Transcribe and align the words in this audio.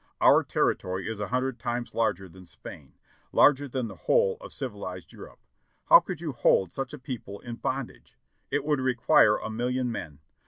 Our 0.19 0.43
territory 0.43 1.07
is 1.07 1.19
a 1.19 1.27
hundred 1.27 1.59
times 1.59 1.93
larger 1.93 2.27
than 2.27 2.47
Spain 2.47 2.93
—■ 3.17 3.17
larger 3.31 3.67
than 3.67 3.87
the 3.87 3.93
whole 3.95 4.37
of 4.41 4.51
civilized 4.51 5.13
Europe. 5.13 5.39
How 5.89 5.99
could 5.99 6.19
you 6.21 6.31
hold 6.31 6.73
such 6.73 6.91
a 6.91 6.97
people 6.97 7.39
in 7.41 7.57
bondage? 7.57 8.17
It 8.49 8.65
would 8.65 8.79
require 8.81 9.37
a 9.37 9.51
million 9.51 9.91
men. 9.91 10.17